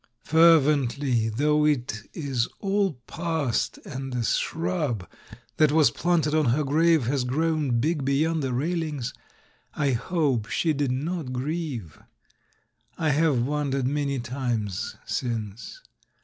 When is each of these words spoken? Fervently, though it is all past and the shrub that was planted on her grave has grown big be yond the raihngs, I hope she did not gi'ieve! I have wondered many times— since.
Fervently, 0.23 1.29
though 1.29 1.63
it 1.63 2.09
is 2.15 2.47
all 2.59 2.93
past 3.05 3.77
and 3.85 4.11
the 4.11 4.23
shrub 4.23 5.07
that 5.57 5.71
was 5.71 5.91
planted 5.91 6.33
on 6.33 6.45
her 6.45 6.63
grave 6.63 7.03
has 7.05 7.23
grown 7.23 7.79
big 7.79 8.03
be 8.03 8.15
yond 8.23 8.41
the 8.41 8.47
raihngs, 8.49 9.13
I 9.75 9.91
hope 9.91 10.47
she 10.49 10.73
did 10.73 10.91
not 10.91 11.27
gi'ieve! 11.27 12.01
I 12.97 13.09
have 13.09 13.45
wondered 13.45 13.85
many 13.87 14.17
times— 14.19 14.95
since. 15.05 15.81